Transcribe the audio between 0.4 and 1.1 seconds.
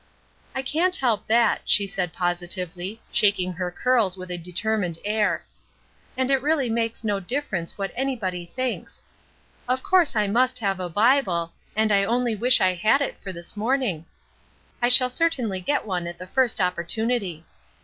"I can't